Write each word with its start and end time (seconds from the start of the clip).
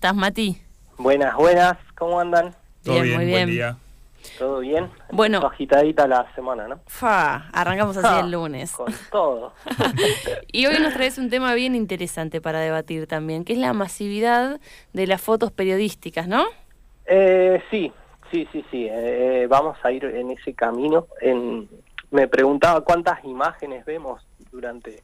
estás, 0.00 0.16
Mati? 0.16 0.56
Buenas, 0.96 1.36
buenas, 1.36 1.76
¿cómo 1.94 2.18
andan? 2.18 2.54
Todo 2.82 2.94
Bien, 2.94 3.04
bien, 3.04 3.16
muy 3.18 3.26
buen 3.26 3.46
bien. 3.46 3.50
día. 3.50 3.76
¿Todo 4.38 4.60
bien? 4.60 4.88
Bueno. 5.12 5.40
Agitadita 5.46 6.08
la 6.08 6.26
semana, 6.34 6.66
¿no? 6.68 6.80
Fa, 6.86 7.50
arrancamos 7.52 7.98
así 7.98 8.06
Ah, 8.10 8.20
el 8.24 8.30
lunes. 8.30 8.72
Con 8.72 8.90
todo. 9.10 9.52
Y 10.52 10.64
hoy 10.64 10.78
nos 10.80 10.94
traes 10.94 11.18
un 11.18 11.28
tema 11.28 11.52
bien 11.52 11.74
interesante 11.74 12.40
para 12.40 12.60
debatir 12.60 13.06
también, 13.06 13.44
que 13.44 13.52
es 13.52 13.58
la 13.58 13.74
masividad 13.74 14.58
de 14.94 15.06
las 15.06 15.20
fotos 15.20 15.52
periodísticas, 15.52 16.26
¿no? 16.26 16.46
Eh, 17.04 17.62
sí, 17.70 17.92
sí, 18.30 18.48
sí, 18.52 18.64
sí. 18.70 18.88
eh, 18.90 19.46
vamos 19.50 19.76
a 19.82 19.92
ir 19.92 20.06
en 20.06 20.30
ese 20.30 20.54
camino. 20.54 21.08
En, 21.20 21.68
me 22.10 22.26
preguntaba 22.26 22.80
cuántas 22.80 23.22
imágenes 23.24 23.84
vemos 23.84 24.26
durante 24.50 25.02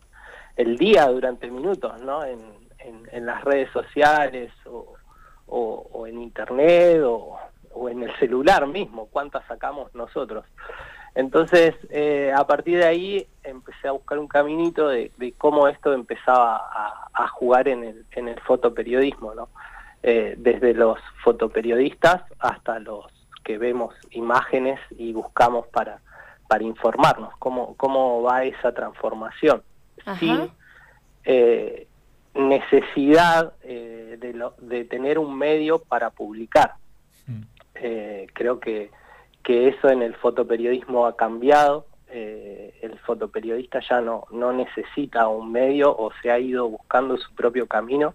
el 0.56 0.78
día, 0.78 1.06
durante 1.08 1.50
minutos, 1.50 2.00
¿no? 2.00 2.24
En, 2.24 2.64
en- 2.86 3.08
en 3.12 3.26
las 3.26 3.42
redes 3.44 3.70
sociales 3.72 4.50
o, 4.66 4.94
o- 5.46 5.86
o 5.92 6.06
en 6.06 6.20
internet 6.22 7.00
o, 7.04 7.38
o 7.72 7.88
en 7.88 8.02
el 8.02 8.14
celular 8.18 8.66
mismo, 8.66 9.06
cuántas 9.10 9.44
sacamos 9.46 9.94
nosotros. 9.94 10.44
Entonces, 11.14 11.74
eh, 11.90 12.30
a 12.36 12.46
partir 12.46 12.78
de 12.78 12.86
ahí 12.86 13.26
empecé 13.42 13.88
a 13.88 13.92
buscar 13.92 14.18
un 14.18 14.28
caminito 14.28 14.88
de, 14.88 15.10
de 15.16 15.32
cómo 15.32 15.66
esto 15.68 15.92
empezaba 15.94 16.56
a, 16.56 17.08
a 17.14 17.28
jugar 17.28 17.68
en 17.68 17.84
el, 17.84 18.06
en 18.12 18.28
el 18.28 18.38
fotoperiodismo, 18.40 19.34
¿no? 19.34 19.48
Eh, 20.02 20.34
desde 20.36 20.74
los 20.74 20.98
fotoperiodistas 21.24 22.22
hasta 22.38 22.78
los 22.80 23.06
que 23.44 23.56
vemos 23.58 23.94
imágenes 24.10 24.78
y 24.90 25.12
buscamos 25.12 25.66
para, 25.68 26.00
para 26.48 26.62
informarnos, 26.64 27.34
cómo, 27.38 27.74
cómo 27.76 28.22
va 28.22 28.44
esa 28.44 28.72
transformación, 28.72 29.62
Ajá. 30.04 30.18
sin 30.18 30.50
eh, 31.24 31.86
necesidad 32.38 33.52
eh, 33.62 34.16
de, 34.20 34.32
lo- 34.34 34.54
de 34.58 34.84
tener 34.84 35.18
un 35.18 35.36
medio 35.36 35.78
para 35.78 36.10
publicar. 36.10 36.74
Mm. 37.26 37.42
Eh, 37.76 38.26
creo 38.32 38.58
que, 38.60 38.90
que 39.42 39.68
eso 39.68 39.88
en 39.88 40.02
el 40.02 40.14
fotoperiodismo 40.14 41.06
ha 41.06 41.16
cambiado. 41.16 41.86
eh, 42.08 42.78
el 42.82 42.98
fotoperiodista 43.00 43.80
ya 43.88 44.00
no, 44.00 44.26
no 44.30 44.52
necesita 44.52 45.26
un 45.28 45.50
medio 45.50 45.90
o 45.96 46.12
se 46.22 46.30
ha 46.30 46.38
ido 46.38 46.68
buscando 46.68 47.16
su 47.16 47.34
propio 47.34 47.66
camino. 47.66 48.14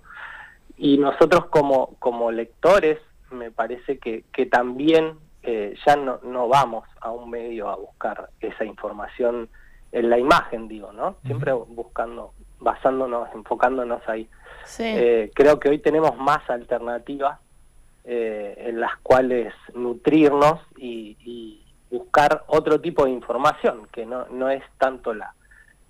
Y 0.77 0.97
nosotros 0.97 1.45
como, 1.47 1.95
como 1.99 2.31
lectores, 2.31 2.97
me 3.31 3.51
parece 3.51 3.97
que, 3.99 4.23
que 4.33 4.45
también 4.45 5.15
ya 5.85 5.95
no, 5.95 6.19
no 6.23 6.47
vamos 6.47 6.85
a 7.01 7.11
un 7.11 7.29
medio 7.29 7.67
a 7.69 7.75
buscar 7.75 8.29
esa 8.39 8.63
información 8.63 9.49
en 9.91 10.09
la 10.09 10.17
imagen, 10.19 10.67
digo, 10.67 10.91
¿no? 10.93 11.15
Siempre 11.25 11.51
buscando, 11.51 12.31
basándonos, 12.61 13.27
enfocándonos 13.35 14.01
ahí. 14.07 14.29
Sí. 14.65 14.83
Eh, 14.85 15.31
creo 15.35 15.59
que 15.59 15.69
hoy 15.69 15.79
tenemos 15.79 16.15
más 16.17 16.49
alternativas 16.49 17.39
eh, 18.05 18.55
en 18.67 18.79
las 18.79 18.95
cuales 19.03 19.53
nutrirnos 19.75 20.61
y, 20.77 21.17
y 21.25 21.63
buscar 21.89 22.43
otro 22.47 22.79
tipo 22.79 23.03
de 23.05 23.11
información, 23.11 23.87
que 23.91 24.05
no, 24.05 24.25
no 24.29 24.49
es 24.49 24.63
tanto 24.77 25.13
la, 25.13 25.33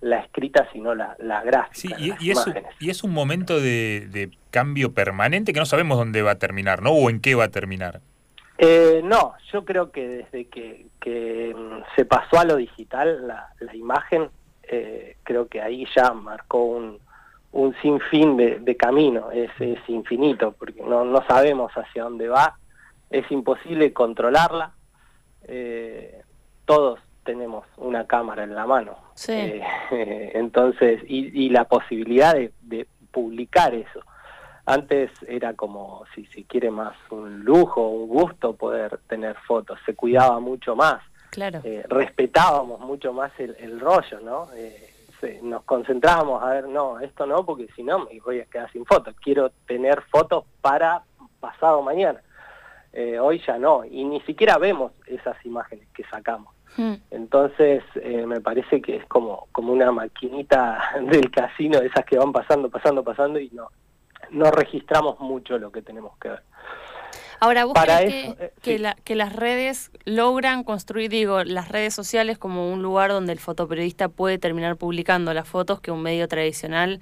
la 0.02 0.18
escrita, 0.20 0.68
sino 0.74 0.96
la, 0.96 1.16
la 1.20 1.42
Sí, 1.74 1.90
gráfica, 1.90 2.00
y, 2.00 2.08
las 2.10 2.22
y 2.24 2.32
es, 2.32 2.48
un- 2.48 2.54
y 2.80 2.90
es 2.90 3.04
un 3.04 3.14
momento 3.14 3.60
de, 3.60 4.08
de 4.10 4.32
cambio 4.50 4.94
permanente 4.94 5.54
que 5.54 5.60
no 5.60 5.66
sabemos 5.66 5.98
dónde 5.98 6.22
va 6.24 6.32
a 6.32 6.40
terminar, 6.40 6.82
¿no? 6.82 6.92
O 6.92 7.10
en 7.10 7.22
qué 7.22 7.36
va 7.36 7.44
a 7.46 7.50
terminar. 7.52 8.02
Eh, 8.58 9.02
no, 9.04 9.34
yo 9.52 9.64
creo 9.66 9.92
que 9.92 10.08
desde 10.08 10.46
que, 10.46 10.88
que, 11.00 11.54
mm, 11.56 11.84
se 11.96 12.06
pasó 12.06 12.40
a 12.40 12.46
lo 12.46 12.56
digital, 12.58 13.28
la, 13.28 13.50
la 13.60 13.76
imagen, 13.76 14.30
eh, 14.72 15.18
creo 15.24 15.48
que 15.48 15.62
ahí 15.62 15.86
ya 15.96 16.12
marcó 16.14 16.64
un, 16.64 17.00
un 17.52 17.76
sinfín 17.82 18.38
de, 18.38 18.60
de 18.60 18.78
camino, 18.78 19.30
es, 19.32 19.52
es 19.60 19.80
infinito, 19.88 20.54
porque 20.58 20.82
no, 20.82 21.04
no 21.06 21.24
sabemos 21.28 21.72
hacia 21.74 22.04
dónde 22.04 22.30
va, 22.30 22.58
es 23.10 23.30
imposible 23.32 23.94
controlarla, 23.94 24.72
eh, 25.44 26.22
todos 26.66 27.00
tenemos 27.24 27.66
una 27.78 28.08
cámara 28.08 28.44
en 28.44 28.56
la 28.56 28.66
mano, 28.66 28.98
Sí. 29.14 29.34
Eh, 29.34 30.32
entonces, 30.34 31.02
y, 31.08 31.46
y 31.46 31.50
la 31.50 31.66
posibilidad 31.66 32.34
de, 32.34 32.52
de 32.62 32.88
publicar 33.12 33.74
eso. 33.76 34.02
Antes 34.66 35.12
era 35.28 35.54
como, 35.54 36.06
si 36.16 36.26
se 36.28 36.44
quiere, 36.46 36.72
más 36.72 36.96
un 37.10 37.42
lujo, 37.44 37.90
un 37.90 38.08
gusto 38.08 38.56
poder 38.56 39.00
tener 39.08 39.36
fotos, 39.48 39.80
se 39.86 39.96
cuidaba 39.96 40.40
mucho 40.40 40.76
más, 40.76 41.04
Claro. 41.32 41.62
eh, 41.64 41.84
respetábamos 41.90 42.80
mucho 42.82 43.12
más 43.14 43.32
el, 43.40 43.56
el 43.60 43.80
rollo, 43.80 44.20
¿no? 44.22 44.48
Eh, 44.54 44.90
se- 45.20 45.42
nos 45.42 45.64
concentrábamos 45.64 46.44
a 46.44 46.50
ver, 46.50 46.68
no, 46.68 47.00
esto 47.00 47.26
no, 47.26 47.44
porque 47.46 47.68
si 47.76 47.82
no 47.84 48.00
me 48.06 48.20
voy 48.20 48.42
a 48.42 48.46
quedar 48.46 48.72
sin 48.72 48.86
fotos, 48.86 49.16
quiero 49.24 49.50
tener 49.66 50.02
fotos 50.12 50.44
para 50.62 51.02
pasado 51.40 51.82
mañana. 51.82 52.22
Eh, 52.94 53.18
hoy 53.20 53.42
ya 53.48 53.58
no, 53.58 53.84
y 53.86 54.04
ni 54.04 54.20
siquiera 54.22 54.58
vemos 54.58 54.92
esas 55.08 55.44
imágenes 55.46 55.88
que 55.94 56.04
sacamos. 56.06 56.54
Mm. 56.78 56.94
Entonces, 57.12 57.84
me 58.28 58.40
parece 58.42 58.82
que 58.82 58.98
es 58.98 59.06
como, 59.08 59.48
como 59.52 59.74
una 59.74 59.92
maquinita 59.92 60.82
del 61.10 61.32
casino, 61.32 61.80
esas 61.80 62.06
que 62.06 62.18
van 62.18 62.32
pasando, 62.32 62.70
pasando, 62.70 63.04
pasando 63.04 63.40
y 63.40 63.50
no, 63.52 63.70
no 64.32 64.52
registramos 64.52 65.20
mucho 65.20 65.58
lo 65.58 65.72
que 65.72 65.82
tenemos 65.82 66.18
que 66.18 66.30
ver. 66.30 66.44
Ahora, 67.42 67.66
¿vos 67.66 67.74
Para 67.74 67.98
crees 67.98 68.28
eso, 68.28 68.36
que, 68.38 68.46
eh, 68.46 68.54
que 68.62 68.72
sí. 68.74 68.78
la- 68.78 68.96
que 69.04 69.16
las 69.16 69.36
redes 69.36 69.90
logran 70.06 70.64
construir, 70.64 71.10
digo, 71.10 71.44
las 71.44 71.70
redes 71.70 71.92
sociales 71.94 72.38
como 72.38 72.72
un 72.72 72.84
lugar 72.84 73.10
donde 73.10 73.34
el 73.34 73.40
fotoperiodista 73.40 74.10
puede 74.10 74.38
terminar 74.38 74.78
publicando 74.78 75.34
las 75.34 75.48
fotos 75.48 75.82
que 75.82 75.90
un 75.90 76.04
medio 76.04 76.28
tradicional 76.28 77.02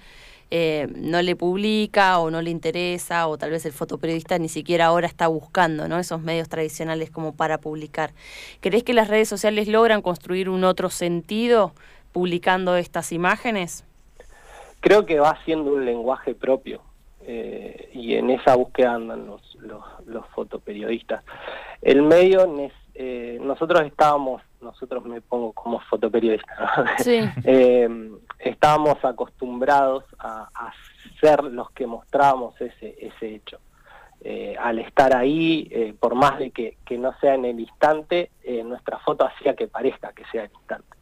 eh, 0.49 0.88
no 0.95 1.22
le 1.22 1.35
publica 1.35 2.17
o 2.19 2.31
no 2.31 2.41
le 2.41 2.49
interesa 2.51 3.28
o 3.28 3.38
tal 3.38 3.51
vez 3.51 3.66
el 3.66 3.73
fotoperiodista 3.73 4.39
ni 4.39 4.47
siquiera 4.49 4.85
ahora 4.85 5.07
está 5.07 5.28
buscando 5.28 5.88
¿no? 5.89 5.99
esos 5.99 6.22
medios 6.22 6.47
tradicionales 6.47 7.11
como 7.11 7.35
para 7.35 7.57
publicar? 7.59 8.13
¿Crees 8.61 8.83
que 8.83 8.94
las 8.94 9.09
redes 9.09 9.28
sociales 9.28 9.67
logran 9.67 10.01
construir 10.01 10.49
un 10.49 10.63
otro 10.63 10.89
sentido 10.89 11.73
publicando 12.13 12.78
estas 12.78 13.11
imágenes? 13.11 13.83
Creo 14.79 15.05
que 15.05 15.19
va 15.19 15.38
siendo 15.44 15.73
un 15.73 15.85
lenguaje 15.85 16.33
propio 16.33 16.81
eh, 17.31 17.91
y 17.94 18.16
en 18.16 18.31
esa 18.31 18.56
búsqueda 18.56 18.95
andan 18.95 19.28
los, 19.28 19.56
los, 19.62 19.84
los 20.07 20.25
fotoperiodistas. 20.29 21.23
El 21.79 22.01
medio, 22.01 22.51
eh, 22.95 23.38
nosotros 23.40 23.84
estábamos, 23.84 24.41
nosotros 24.62 25.06
me 25.06 25.22
pongo 25.22 25.53
como 25.53 25.79
fotoperiodista, 25.81 26.51
¿no? 26.59 26.85
Sí. 26.97 27.19
eh, 27.44 27.88
estábamos 28.40 28.97
acostumbrados 29.06 30.06
a, 30.17 30.50
a 30.56 30.73
ser 31.22 31.44
los 31.44 31.69
que 31.69 31.85
mostrábamos 31.85 32.59
ese, 32.59 32.95
ese 33.00 33.35
hecho. 33.35 33.59
Eh, 34.22 34.56
al 34.59 34.79
estar 34.79 35.16
ahí, 35.16 35.67
eh, 35.69 35.94
por 36.00 36.16
más 36.16 36.40
de 36.40 36.50
que, 36.50 36.78
que 36.84 36.97
no 36.97 37.13
sea 37.19 37.35
en 37.35 37.46
el 37.46 37.59
instante, 37.59 38.31
nuestra 38.66 38.97
foto 38.97 39.28
hacía 39.28 39.56
que 39.56 39.67
parezca 39.67 40.13
que 40.13 40.25
sea 40.31 40.46
el 40.46 40.51
instante. 40.51 40.97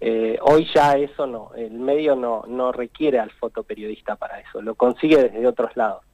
Eh, 0.00 0.38
hoy 0.42 0.68
ya 0.74 0.94
eso 0.94 1.26
no, 1.26 1.52
el 1.54 1.72
medio 1.72 2.16
no, 2.16 2.44
no 2.48 2.72
requiere 2.72 3.20
al 3.20 3.30
fotoperiodista 3.30 4.16
para 4.16 4.40
eso, 4.40 4.60
lo 4.60 4.74
consigue 4.74 5.16
desde 5.16 5.46
otros 5.46 5.76
lados. 5.76 6.04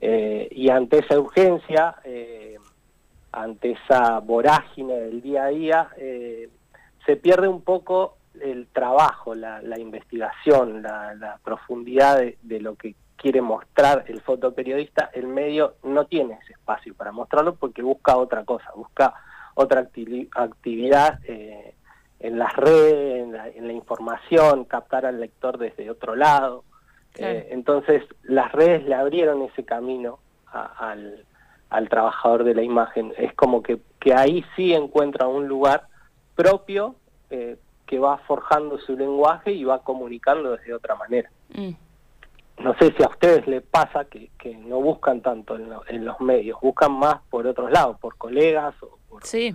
Eh, 0.00 0.48
y 0.50 0.68
ante 0.68 0.98
esa 0.98 1.18
urgencia, 1.18 1.96
eh, 2.04 2.58
ante 3.32 3.72
esa 3.72 4.18
vorágine 4.20 4.94
del 4.94 5.22
día 5.22 5.44
a 5.44 5.48
día, 5.48 5.88
se 7.06 7.16
pierde 7.16 7.48
un 7.48 7.62
poco 7.62 8.16
el 8.40 8.66
trabajo, 8.68 9.34
la, 9.34 9.78
investigación, 9.78 10.82
la, 10.82 11.38
profundidad 11.42 12.20
de, 12.42 12.60
lo 12.60 12.74
que 12.76 12.94
quiere 13.16 13.40
mostrar 13.40 14.04
el 14.08 14.20
fotoperiodista. 14.20 15.10
El 15.12 15.28
medio 15.28 15.76
no 15.82 16.06
tiene 16.06 16.38
ese 16.42 16.52
espacio 16.52 16.94
para 16.94 17.10
mostrarlo 17.10 17.54
porque 17.54 17.82
busca 17.82 18.16
otra 18.16 18.44
cosa, 18.44 18.70
busca 18.76 19.14
otra 19.54 19.90
acti- 19.90 20.28
actividad 20.34 21.20
en 22.20 22.38
las 22.38 22.54
redes, 22.56 23.22
en 23.24 23.32
la, 23.32 23.48
en 23.48 23.66
la 23.66 23.72
información, 23.72 24.64
captar 24.64 25.04
al 25.06 25.20
lector 25.20 25.58
desde 25.58 25.90
otro 25.90 26.14
lado. 26.16 26.64
Claro. 27.12 27.38
Eh, 27.38 27.48
entonces, 27.50 28.02
las 28.22 28.50
redes 28.52 28.84
le 28.84 28.94
abrieron 28.94 29.42
ese 29.42 29.64
camino 29.64 30.18
a- 30.46 30.90
al, 30.90 31.24
al 31.70 31.88
trabajador 31.88 32.44
de 32.44 32.54
la 32.54 32.62
imagen. 32.62 33.12
Es 33.18 33.34
como 33.34 33.62
que, 33.62 33.78
que 34.00 34.14
ahí 34.14 34.44
sí 34.56 34.72
encuentra 34.74 35.26
un 35.28 35.46
lugar 35.48 35.86
propio 36.34 36.96
eh, 37.30 37.56
que 37.86 37.98
va 37.98 38.18
forjando 38.18 38.78
su 38.78 38.96
lenguaje 38.96 39.52
y 39.52 39.64
va 39.64 39.82
comunicando 39.82 40.56
desde 40.56 40.74
otra 40.74 40.94
manera. 40.96 41.30
Mm. 41.54 41.70
No 42.58 42.74
sé 42.78 42.92
si 42.96 43.02
a 43.02 43.08
ustedes 43.08 43.46
les 43.48 43.62
pasa 43.62 44.04
que, 44.04 44.30
que 44.38 44.54
no 44.56 44.80
buscan 44.80 45.20
tanto 45.20 45.56
en, 45.56 45.68
lo- 45.68 45.82
en 45.88 46.04
los 46.04 46.20
medios, 46.20 46.58
buscan 46.60 46.92
más 46.92 47.16
por 47.28 47.46
otros 47.46 47.70
lados, 47.70 47.98
por 48.00 48.16
colegas 48.16 48.74
o 48.82 48.98
por, 49.08 49.24
Sí. 49.26 49.54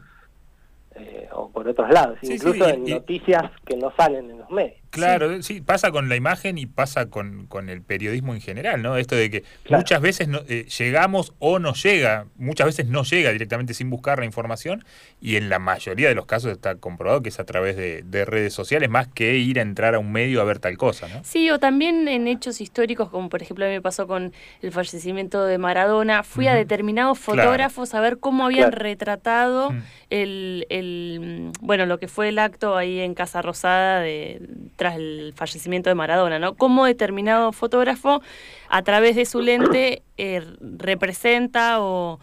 Eh, 1.00 1.30
o 1.34 1.50
por 1.50 1.68
otros 1.68 1.90
lados, 1.92 2.18
Sí, 2.22 2.34
incluso 2.34 2.66
sí, 2.66 2.72
y- 2.72 2.74
en 2.74 2.88
y- 2.88 2.92
noticias 2.92 3.44
que 3.66 3.78
no 3.78 3.92
salen 3.98 4.30
en 4.32 4.40
los 4.40 4.50
medios. 4.52 4.79
Claro, 4.90 5.42
sí. 5.44 5.62
pasa 5.62 5.92
con 5.92 6.10
la 6.10 6.16
imagen 6.16 6.58
y 6.58 6.66
pasa 6.66 7.08
con, 7.08 7.46
con, 7.48 7.70
el 7.70 7.82
periodismo 7.82 8.34
en 8.34 8.42
general, 8.42 8.82
¿no? 8.82 8.98
Esto 8.98 9.16
de 9.16 9.30
que 9.30 9.44
muchas 9.70 10.02
veces 10.02 10.28
no, 10.28 10.42
eh, 10.48 10.66
llegamos 10.78 11.34
o 11.40 11.60
no 11.60 11.74
llega, 11.74 12.26
muchas 12.38 12.68
veces 12.68 12.88
no 12.88 13.04
llega 13.04 13.32
directamente 13.32 13.74
sin 13.74 13.90
buscar 13.90 14.20
la 14.20 14.26
información 14.26 14.84
y 15.22 15.36
en 15.36 15.50
la 15.50 15.60
mayoría 15.60 16.10
de 16.10 16.16
los 16.16 16.26
casos 16.26 16.52
está 16.52 16.76
comprobado 16.76 17.22
que 17.22 17.30
es 17.30 17.40
a 17.40 17.46
través 17.46 17.76
de, 17.76 18.26
redes 18.26 18.54
sociales 18.54 18.90
más 18.90 19.08
que 19.08 19.38
ir 19.38 19.60
a 19.60 19.62
entrar 19.62 19.96
a 19.96 20.00
un 20.00 20.12
medio 20.12 20.42
a 20.42 20.44
ver 20.44 20.60
tal 20.60 20.78
cosa, 20.78 21.08
¿no? 21.08 21.24
Sí, 21.24 21.50
o 21.50 21.58
también 21.58 22.08
en 22.08 22.28
hechos 22.28 22.60
históricos, 22.60 23.10
como 23.10 23.30
por 23.30 23.42
ejemplo 23.42 23.66
a 23.66 23.70
mí 23.70 23.76
me 23.76 23.82
pasó 23.82 24.08
con 24.08 24.34
el 24.62 24.72
fallecimiento 24.72 25.46
de 25.46 25.58
Maradona, 25.58 26.24
fui 26.24 26.48
a 26.48 26.54
determinados 26.54 27.18
fotógrafos 27.18 27.94
a 27.94 28.02
ver 28.02 28.20
cómo 28.20 28.46
habían 28.46 28.72
retratado 28.72 29.74
el, 30.10 30.66
el, 30.70 31.52
bueno, 31.62 31.86
lo 31.86 31.98
que 31.98 32.08
fue 32.08 32.30
el 32.30 32.40
acto 32.40 32.76
ahí 32.76 33.00
en 33.00 33.14
Casa 33.14 33.42
Rosada 33.42 34.02
de 34.02 34.42
tras 34.80 34.96
el 34.96 35.34
fallecimiento 35.36 35.90
de 35.90 35.96
Maradona, 35.96 36.40
¿no? 36.40 36.56
Cómo 36.56 36.86
determinado 36.86 37.52
fotógrafo 37.52 38.22
a 38.70 38.82
través 38.82 39.18
de 39.18 39.26
su 39.26 39.42
lente 39.42 40.04
eh, 40.18 40.42
representa 40.62 41.82
o, 41.82 42.20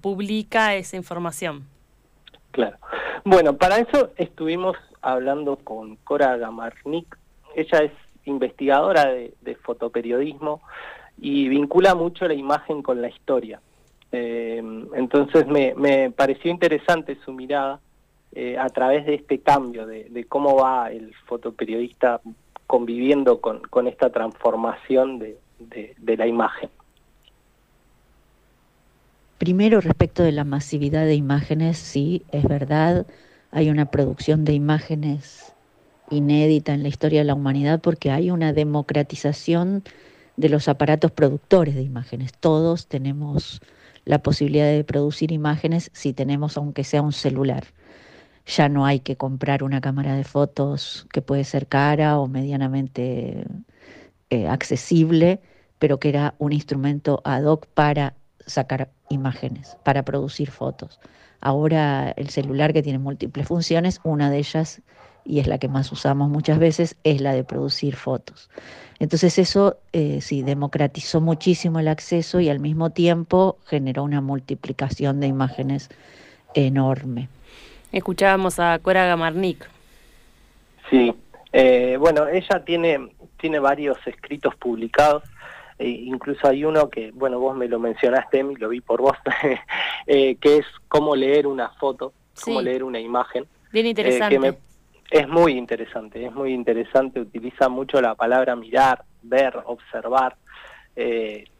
publica 0.00 0.74
esa 0.76 0.96
información. 0.96 1.66
Claro. 2.52 2.78
Bueno, 3.24 3.56
para 3.56 3.78
eso 3.78 4.10
estuvimos 4.16 4.76
hablando 5.02 5.56
con 5.56 5.96
Cora 5.96 6.36
Gamarnik. 6.36 7.18
Ella 7.56 7.78
es 7.80 7.92
investigadora 8.24 9.06
de, 9.06 9.54
fotoperiodismo 9.62 10.62
y 11.18 11.48
vincula 11.48 11.96
mucho 11.96 12.26
la 12.28 12.34
imagen 12.34 12.82
con 12.82 13.02
la 13.02 13.08
historia. 13.08 13.60
Eh, 14.12 14.62
entonces 14.94 15.46
me, 15.48 15.74
me 15.74 16.10
pareció 16.10 16.50
interesante 16.50 17.18
su 17.24 17.32
mirada 17.32 17.80
eh, 18.32 18.56
a 18.56 18.68
través 18.68 19.06
de 19.06 19.14
este 19.14 19.40
cambio, 19.40 19.86
de, 19.86 20.24
cómo 20.28 20.54
va 20.54 20.92
el 20.92 21.12
fotoperiodista 21.26 22.20
conviviendo 22.68 23.40
con, 23.40 23.88
esta 23.88 24.10
transformación 24.10 25.18
de, 25.18 25.36
la 26.16 26.26
imagen. 26.28 26.70
Primero, 29.38 29.80
respecto 29.80 30.22
de 30.22 30.30
la 30.30 30.44
masividad 30.44 31.06
de 31.06 31.16
imágenes, 31.16 31.78
sí, 31.78 32.22
es 32.30 32.44
verdad, 32.44 33.04
hay 33.50 33.68
una 33.68 33.86
producción 33.86 34.44
de 34.44 34.52
imágenes 34.52 35.52
inédita 36.10 36.72
en 36.72 36.84
la 36.84 36.88
historia 36.88 37.20
de 37.20 37.24
la 37.24 37.34
humanidad 37.34 37.80
porque 37.80 38.12
hay 38.12 38.30
una 38.30 38.52
democratización 38.52 39.82
de 40.36 40.48
los 40.48 40.68
aparatos 40.68 41.10
productores 41.10 41.74
de 41.74 41.82
imágenes. 41.82 42.32
Todos 42.38 42.86
tenemos 42.86 43.60
la 44.04 44.18
posibilidad 44.22 44.66
de 44.70 44.84
producir 44.84 45.32
imágenes 45.32 45.90
si 45.94 46.12
tenemos 46.12 46.56
aunque 46.56 46.84
sea 46.84 47.02
un 47.02 47.12
celular 47.12 47.64
ya 48.46 48.68
no 48.68 48.86
hay 48.86 49.00
que 49.00 49.16
comprar 49.16 49.62
una 49.62 49.80
cámara 49.80 50.14
de 50.14 50.24
fotos 50.24 51.06
que 51.12 51.22
puede 51.22 51.44
ser 51.44 51.66
cara 51.66 52.18
o 52.18 52.26
medianamente 52.26 53.44
eh, 54.30 54.48
accesible, 54.48 55.40
pero 55.78 55.98
que 55.98 56.08
era 56.08 56.34
un 56.38 56.52
instrumento 56.52 57.20
ad 57.24 57.44
hoc 57.44 57.66
para 57.66 58.14
sacar 58.46 58.90
imágenes, 59.08 59.76
para 59.84 60.04
producir 60.04 60.50
fotos. 60.50 61.00
Ahora 61.40 62.10
el 62.16 62.28
celular 62.30 62.72
que 62.72 62.82
tiene 62.82 62.98
múltiples 62.98 63.46
funciones, 63.48 64.00
una 64.04 64.30
de 64.30 64.38
ellas, 64.38 64.82
y 65.24 65.38
es 65.38 65.46
la 65.46 65.58
que 65.58 65.68
más 65.68 65.90
usamos 65.92 66.28
muchas 66.28 66.58
veces, 66.58 66.96
es 67.04 67.20
la 67.20 67.32
de 67.32 67.44
producir 67.44 67.96
fotos. 67.96 68.50
Entonces 68.98 69.38
eso 69.38 69.78
eh, 69.92 70.20
sí 70.20 70.42
democratizó 70.42 71.20
muchísimo 71.20 71.78
el 71.78 71.88
acceso 71.88 72.40
y 72.40 72.48
al 72.48 72.60
mismo 72.60 72.90
tiempo 72.90 73.56
generó 73.66 74.04
una 74.04 74.20
multiplicación 74.20 75.20
de 75.20 75.28
imágenes 75.28 75.88
enorme. 76.54 77.28
Escuchábamos 77.92 78.60
a 78.60 78.78
Cora 78.78 79.04
Gamarnik. 79.06 79.68
Sí, 80.88 81.12
eh, 81.52 81.96
bueno, 81.98 82.28
ella 82.28 82.64
tiene, 82.64 83.10
tiene 83.36 83.58
varios 83.58 83.98
escritos 84.06 84.54
publicados, 84.56 85.24
e 85.78 85.88
incluso 85.88 86.46
hay 86.46 86.64
uno 86.64 86.88
que, 86.88 87.10
bueno, 87.12 87.40
vos 87.40 87.56
me 87.56 87.66
lo 87.66 87.80
mencionaste, 87.80 88.40
Emi, 88.40 88.54
lo 88.56 88.68
vi 88.68 88.80
por 88.80 89.00
vos, 89.00 89.16
eh, 90.06 90.36
que 90.36 90.58
es 90.58 90.66
cómo 90.88 91.16
leer 91.16 91.46
una 91.46 91.70
foto, 91.70 92.12
cómo 92.44 92.62
leer 92.62 92.84
una 92.84 93.00
imagen. 93.00 93.46
Bien 93.72 93.86
eh, 93.86 93.90
interesante. 93.90 94.58
es 95.10 95.28
muy 95.28 95.52
interesante, 95.52 96.24
es 96.24 96.32
muy 96.32 96.52
interesante, 96.52 97.20
utiliza 97.20 97.68
mucho 97.68 98.00
la 98.00 98.14
palabra 98.14 98.54
mirar, 98.54 99.02
ver, 99.22 99.56
observar, 99.64 100.36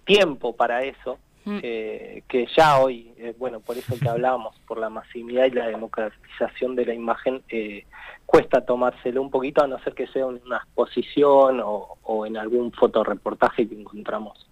tiempo 0.05 0.55
para 0.55 0.83
eso, 0.83 1.19
Mm. 1.45 1.59
que 1.59 2.47
ya 2.55 2.79
hoy, 2.81 3.13
eh, 3.17 3.35
bueno, 3.39 3.61
por 3.61 3.79
eso 3.79 3.99
que 3.99 4.09
hablábamos, 4.09 4.55
por 4.67 4.79
la 4.79 4.91
masividad 4.91 5.47
y 5.47 5.51
la 5.51 5.69
democratización 5.69 6.77
de 6.77 6.85
la 6.85 6.95
imagen, 6.95 7.43
eh, 7.49 7.87
cuesta 8.27 8.61
tomárselo 8.65 9.23
un 9.23 9.31
poquito, 9.31 9.63
a 9.63 9.67
no 9.67 9.79
ser 9.83 9.95
que 9.95 10.07
sea 10.09 10.23
en 10.23 10.41
una 10.45 10.59
exposición 10.59 11.61
o, 11.65 12.27
en 12.27 12.37
algún 12.37 12.73
fotoreportaje 12.73 13.67
que 13.69 13.75
encontramos 13.75 14.47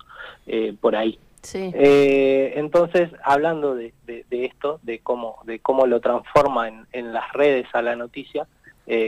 eh, 0.47 0.75
por 0.81 0.97
ahí. 0.97 1.19
Sí. 1.43 1.71
entonces, 1.75 3.11
hablando 3.23 3.77
de, 3.77 3.93
esto, 4.31 4.81
de 4.83 4.99
cómo, 4.99 5.39
de 5.45 5.61
cómo 5.61 5.87
lo 5.87 6.01
transforma 6.01 6.69
en, 6.69 6.87
en 6.93 7.13
las 7.13 7.33
redes 7.33 7.67
a 7.75 7.83
la 7.83 7.95
noticia, 7.95 8.47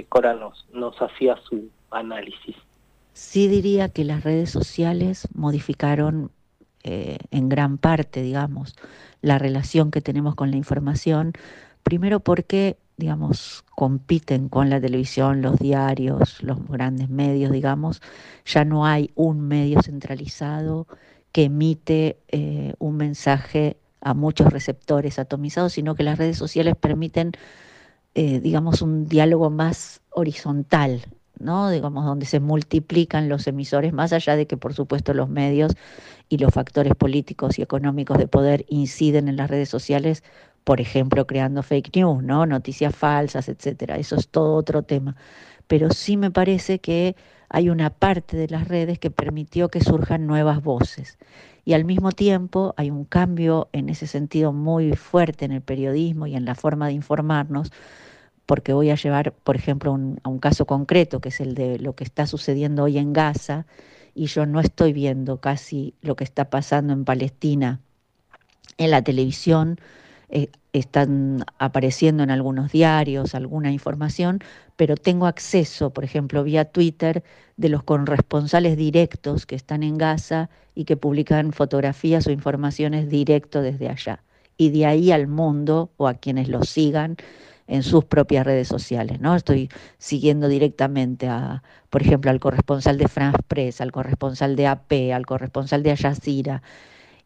Cora 0.09 0.35
nos, 0.35 0.67
nos 0.73 1.01
hacía 1.03 1.37
su 1.49 1.71
análisis. 1.91 2.55
Sí 3.15 3.49
diría 3.49 3.89
que 3.89 4.05
las 4.05 4.23
redes 4.23 4.51
sociales 4.51 5.29
modificaron 5.35 6.31
eh, 6.83 7.19
en 7.31 7.49
gran 7.49 7.79
parte, 7.79 8.23
digamos, 8.23 8.77
la 9.23 9.39
relación 9.39 9.91
que 9.91 10.01
tenemos 10.01 10.35
con 10.35 10.51
la 10.51 10.57
información, 10.57 11.33
primero 11.83 12.21
porque, 12.21 12.79
digamos, 12.97 13.65
compiten 13.75 14.49
con 14.49 14.71
la 14.71 14.81
televisión, 14.81 15.43
los 15.43 15.59
diarios, 15.59 16.43
los 16.43 16.67
grandes 16.69 17.09
medios, 17.11 17.53
digamos, 17.53 18.01
ya 18.47 18.65
no 18.65 18.87
hay 18.87 19.11
un 19.15 19.41
medio 19.43 19.83
centralizado 19.83 20.87
que 21.33 21.45
emite 21.45 22.19
eh, 22.29 22.75
un 22.79 22.97
mensaje 22.97 23.77
a 24.01 24.15
muchos 24.15 24.53
receptores 24.53 25.19
atomizados, 25.19 25.75
sino 25.75 25.95
que 25.95 26.03
las 26.03 26.19
redes 26.19 26.39
sociales 26.39 26.75
permiten, 26.77 27.33
eh, 28.15 28.41
digamos, 28.41 28.83
un 28.83 29.07
diálogo 29.07 29.51
más 29.51 30.01
horizontal, 30.11 31.03
¿no? 31.41 31.71
Digamos, 31.71 32.05
donde 32.05 32.27
se 32.27 32.41
multiplican 32.41 33.29
los 33.29 33.47
emisores, 33.47 33.93
más 33.93 34.13
allá 34.13 34.37
de 34.37 34.47
que, 34.47 34.57
por 34.57 34.75
supuesto, 34.75 35.15
los 35.15 35.29
medios 35.29 35.73
y 36.29 36.39
los 36.39 36.53
factores 36.53 36.95
políticos 36.95 37.59
y 37.59 37.63
económicos 37.63 38.19
de 38.19 38.29
poder 38.29 38.65
inciden 38.69 39.29
en 39.29 39.37
las 39.37 39.51
redes 39.51 39.69
sociales, 39.69 40.23
por 40.65 40.81
ejemplo, 40.81 41.27
creando 41.27 41.63
fake 41.63 41.97
news, 41.97 42.23
¿no? 42.23 42.47
Noticias 42.47 42.95
falsas, 42.95 43.49
etcétera. 43.49 43.97
Eso 43.97 44.17
es 44.17 44.29
todo 44.29 44.55
otro 44.55 44.83
tema. 44.83 45.17
Pero 45.67 45.91
sí 45.91 46.17
me 46.17 46.31
parece 46.31 46.81
que 46.81 47.17
hay 47.49 47.69
una 47.69 47.91
parte 47.91 48.37
de 48.37 48.49
las 48.49 48.69
redes 48.69 48.99
que 48.99 49.11
permitió 49.11 49.69
que 49.69 49.81
surjan 49.81 50.27
nuevas 50.27 50.63
voces. 50.63 51.19
Y 51.65 51.75
al 51.75 51.85
mismo 51.85 52.13
tiempo 52.13 52.75
hay 52.77 52.91
un 52.91 53.05
cambio 53.05 53.69
en 53.73 53.89
ese 53.89 54.07
sentido 54.07 54.53
muy 54.53 54.93
fuerte 54.97 55.45
en 55.45 55.53
el 55.53 55.61
periodismo 55.61 56.27
y 56.27 56.37
en 56.37 56.45
la 56.45 56.55
forma 56.55 56.87
de 56.87 56.95
informarnos, 56.95 57.73
porque 58.51 58.73
voy 58.73 58.91
a 58.91 58.97
llevar, 58.97 59.31
por 59.31 59.55
ejemplo, 59.55 59.97
a 60.25 60.29
un 60.29 60.39
caso 60.41 60.67
concreto, 60.67 61.21
que 61.21 61.29
es 61.29 61.41
el 61.41 61.55
de 61.55 61.79
lo 61.79 61.95
que 61.95 62.03
está 62.03 62.27
sucediendo 62.27 62.83
hoy 62.83 62.99
en 62.99 63.13
Gaza, 63.13 63.65
y 64.13 64.27
yo 64.27 64.45
no 64.45 64.59
estoy 64.59 64.93
viendo 64.93 65.37
casi 65.37 65.95
lo 66.03 66.17
que 66.17 66.25
está 66.25 66.51
pasando 66.51 66.93
en 66.93 67.05
Palestina 67.05 67.79
en 68.77 68.91
la 68.91 69.03
televisión, 69.03 69.79
eh, 70.31 70.49
están 70.73 71.45
apareciendo 71.61 72.25
en 72.25 72.33
algunos 72.33 72.73
diarios 72.73 73.37
alguna 73.37 73.71
información, 73.71 74.41
pero 74.75 74.97
tengo 74.97 75.27
acceso, 75.27 75.91
por 75.91 76.03
ejemplo, 76.03 76.43
vía 76.43 76.65
Twitter, 76.65 77.23
de 77.57 77.69
los 77.69 77.85
corresponsales 77.85 78.77
directos 78.77 79.47
que 79.47 79.55
están 79.55 79.85
en 79.85 79.97
Gaza 79.97 80.51
y 80.75 80.87
que 80.87 80.97
publican 80.97 81.53
fotografías 81.53 82.27
o 82.27 82.33
informaciones 82.33 83.09
directo 83.09 83.63
desde 83.63 83.89
allá. 83.89 84.25
Y 84.57 84.71
de 84.71 84.87
ahí 84.87 85.13
al 85.13 85.29
mundo 85.29 85.93
o 85.99 86.09
a 86.09 86.15
quienes 86.15 86.49
los 86.49 86.69
sigan 86.69 87.17
en 87.71 87.85
sus 87.85 88.05
propias 88.05 88.45
redes 88.45 88.67
sociales, 88.67 89.21
¿no? 89.21 89.37
Estoy 89.37 89.71
siguiendo 89.97 90.49
directamente 90.49 91.29
a, 91.29 91.63
por 91.89 92.03
ejemplo, 92.03 92.31
al 92.33 92.41
corresponsal 92.41 92.99
de 92.99 93.07
France 93.07 93.39
Press, 93.47 93.81
al 93.81 93.93
corresponsal 93.93 94.57
de 94.57 94.67
AP, 94.67 95.13
al 95.15 95.25
corresponsal 95.25 95.85
de 95.85 95.93
Al 95.93 95.97
Jazeera, 95.97 96.63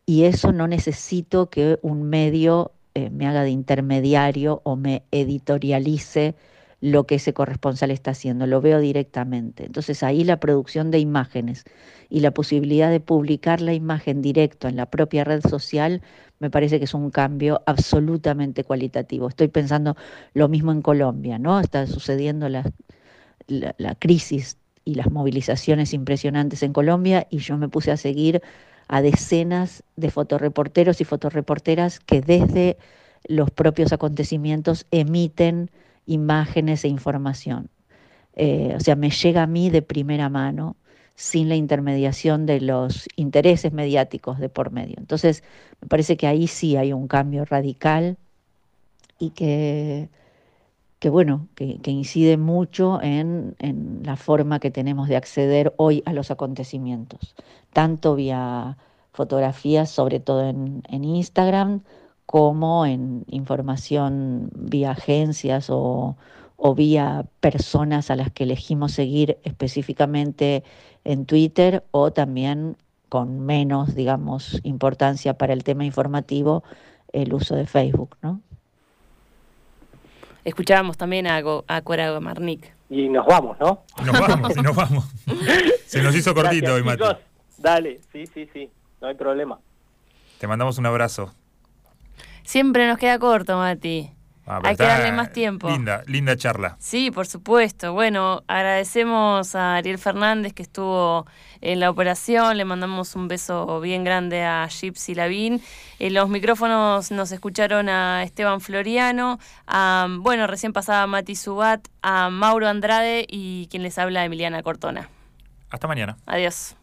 y 0.05 0.25
eso 0.25 0.53
no 0.53 0.69
necesito 0.69 1.49
que 1.49 1.79
un 1.81 2.03
medio 2.03 2.73
eh, 2.95 3.09
me 3.09 3.27
haga 3.27 3.43
de 3.43 3.51
intermediario 3.51 4.61
o 4.65 4.77
me 4.77 5.05
editorialice 5.11 6.35
lo 6.83 7.07
que 7.07 7.15
ese 7.15 7.33
corresponsal 7.33 7.91
está 7.91 8.11
haciendo, 8.11 8.47
lo 8.47 8.61
veo 8.61 8.79
directamente. 8.81 9.65
Entonces 9.65 10.03
ahí 10.03 10.25
la 10.25 10.39
producción 10.39 10.91
de 10.91 10.99
imágenes 10.99 11.65
y 12.11 12.21
la 12.21 12.33
posibilidad 12.33 12.91
de 12.91 13.01
publicar 13.01 13.63
la 13.63 13.73
imagen 13.73 14.21
directo 14.21 14.69
en 14.69 14.77
la 14.77 14.91
propia 14.91 15.25
red 15.25 15.41
social 15.41 16.03
me 16.39 16.51
parece 16.51 16.79
que 16.79 16.85
es 16.85 16.95
un 16.95 17.11
cambio 17.11 17.63
absolutamente 17.67 18.65
cualitativo. 18.65 19.29
Estoy 19.29 19.49
pensando 19.49 19.97
lo 20.33 20.49
mismo 20.49 20.73
en 20.73 20.83
Colombia, 20.83 21.39
¿no? 21.39 21.61
Está 21.61 21.87
sucediendo 21.87 22.49
la, 22.49 22.65
crisis 23.99 24.59
y 24.85 24.95
las 24.95 25.11
movilizaciones 25.11 25.95
impresionantes 25.95 26.63
en 26.63 26.73
Colombia 26.73 27.27
y 27.31 27.39
yo 27.39 27.57
me 27.57 27.69
puse 27.69 27.91
a 27.93 27.97
seguir 27.97 28.43
a 28.89 29.01
decenas 29.01 29.83
de 29.97 30.11
fotoreporteros 30.11 31.01
y 31.01 31.05
fotoreporteras 31.05 32.01
que 32.01 32.21
desde 32.21 32.77
los 33.27 33.51
propios 33.51 33.93
acontecimientos 33.93 34.87
emiten 34.91 35.71
imágenes 36.07 36.85
e 36.85 36.89
información. 36.89 37.71
o 38.37 38.81
sea, 38.81 38.97
me 38.97 39.11
llega 39.11 39.43
a 39.43 39.47
mí 39.47 39.71
de 39.71 39.81
primera 39.81 40.29
mano 40.29 40.77
sin 41.15 41.49
la 41.49 41.55
intermediación 41.57 42.47
de 42.47 42.61
los 42.61 43.09
intereses 43.17 43.73
mediáticos 43.73 44.39
de 44.39 44.49
por 44.49 44.73
medio. 44.73 44.97
Entonces, 44.99 45.45
me 45.81 45.89
parece 45.89 46.17
que 46.17 46.27
ahí 46.27 46.47
sí 46.47 46.77
hay 46.77 46.93
un 46.93 47.09
cambio 47.09 47.45
radical 47.45 48.17
y 49.19 49.31
que, 49.31 50.09
bueno, 51.11 51.49
que, 51.55 51.79
incide 51.87 52.37
mucho 52.37 53.01
en, 53.03 53.55
la 54.03 54.17
forma 54.17 54.59
que 54.59 54.71
tenemos 54.71 55.09
de 55.09 55.17
acceder 55.17 55.73
hoy 55.77 56.03
a 56.07 56.13
los 56.13 56.31
acontecimientos, 56.31 57.35
tanto 57.73 58.15
vía 58.17 58.77
fotografías, 59.13 59.91
sobre 59.91 60.19
todo 60.19 60.49
en, 60.49 60.83
en 60.89 61.05
Instagram, 61.05 61.83
como 62.27 62.87
en 62.87 63.25
información 63.29 64.51
vía 64.55 64.93
agencias 64.93 65.69
o, 65.71 66.17
o 66.67 66.75
vía 66.75 67.27
personas 67.41 68.11
a 68.11 68.17
las 68.17 68.33
que 68.33 68.45
elegimos 68.45 68.93
seguir 68.93 69.37
específicamente 69.43 70.65
en 71.05 71.27
Twitter 71.27 71.85
o 71.91 72.11
también 72.11 72.79
con 73.11 73.45
menos, 73.45 73.95
digamos, 73.95 74.61
importancia 74.63 75.35
para 75.37 75.53
el 75.53 75.63
tema 75.63 75.85
informativo, 75.85 76.65
el 77.13 77.35
uso 77.35 77.55
de 77.55 77.67
Facebook, 77.67 78.17
¿no? 78.23 78.41
Escuchábamos 80.47 80.97
también 80.97 81.27
a, 81.27 81.43
a 81.67 81.83
Cora 81.83 82.19
Marnik. 82.19 82.73
Y 82.89 83.11
nos 83.11 83.27
vamos, 83.27 83.59
¿no? 83.61 83.83
Nos 84.03 84.19
vamos, 84.19 84.57
y 84.57 84.61
nos 84.63 84.75
vamos. 84.75 85.05
Se 85.87 86.03
nos 86.03 86.17
hizo 86.17 86.33
cortito 86.33 86.73
hoy, 86.73 86.83
Mati. 86.83 87.05
Dale, 87.59 88.01
sí, 88.11 88.27
sí, 88.33 88.49
sí, 88.55 88.71
no 89.03 89.09
hay 89.09 89.15
problema. 89.17 89.61
Te 90.39 90.47
mandamos 90.47 90.79
un 90.79 90.87
abrazo. 90.87 91.31
Siempre 92.43 92.89
nos 92.89 92.97
queda 92.97 93.19
corto, 93.19 93.59
Mati. 93.59 94.15
Ah, 94.47 94.61
Hay 94.63 94.77
que 94.77 94.83
darle 94.85 95.11
más 95.13 95.33
tiempo. 95.33 95.71
Linda, 95.71 96.03
linda 96.07 96.37
charla. 96.37 96.77
Sí, 96.79 97.11
por 97.11 97.27
supuesto. 97.27 97.95
Bueno, 97.95 98.43
agradecemos 98.47 99.55
a 99.55 99.77
Ariel 99.77 99.97
Fernández 99.99 100.53
que 100.53 100.63
estuvo 100.63 101.27
en 101.63 101.81
la 101.81 101.89
operación. 101.89 102.59
Le 102.59 102.67
mandamos 102.67 103.17
un 103.17 103.27
beso 103.27 103.81
bien 103.81 104.05
grande 104.05 104.45
a 104.45 104.69
Gypsy 104.69 105.15
Lavín. 105.15 105.63
En 105.99 106.13
los 106.13 106.29
micrófonos 106.29 107.11
nos 107.11 107.33
escucharon 107.33 107.89
a 107.89 108.23
Esteban 108.23 108.61
Floriano, 108.61 109.39
a, 109.67 110.09
bueno, 110.21 110.47
recién 110.47 110.75
pasaba 110.75 111.07
Mati 111.07 111.37
Subat, 111.37 111.81
a 112.03 112.29
Mauro 112.29 112.69
Andrade 112.69 113.25
y 113.27 113.67
quien 113.71 113.83
les 113.83 113.97
habla, 113.99 114.25
Emiliana 114.27 114.63
Cortona. 114.63 115.09
Hasta 115.71 115.89
mañana. 115.89 116.19
Adiós. 116.27 116.77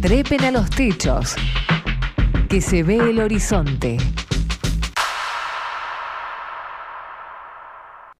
Trepen 0.00 0.44
a 0.44 0.50
los 0.52 0.70
techos. 0.70 1.34
Que 2.48 2.60
se 2.60 2.82
ve 2.82 2.96
el 2.96 3.20
horizonte. 3.20 3.96